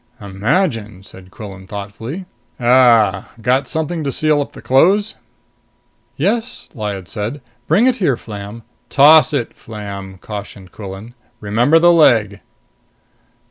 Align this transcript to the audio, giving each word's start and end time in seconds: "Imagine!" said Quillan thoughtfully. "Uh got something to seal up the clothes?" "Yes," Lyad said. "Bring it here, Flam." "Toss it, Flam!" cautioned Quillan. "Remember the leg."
"Imagine!" 0.19 1.03
said 1.03 1.29
Quillan 1.29 1.67
thoughtfully. 1.67 2.25
"Uh 2.59 3.25
got 3.39 3.67
something 3.67 4.03
to 4.03 4.11
seal 4.11 4.41
up 4.41 4.53
the 4.53 4.59
clothes?" 4.63 5.13
"Yes," 6.17 6.69
Lyad 6.73 7.07
said. 7.07 7.39
"Bring 7.67 7.85
it 7.85 7.97
here, 7.97 8.17
Flam." 8.17 8.63
"Toss 8.89 9.31
it, 9.31 9.53
Flam!" 9.55 10.17
cautioned 10.17 10.71
Quillan. 10.71 11.13
"Remember 11.39 11.77
the 11.77 11.91
leg." 11.91 12.39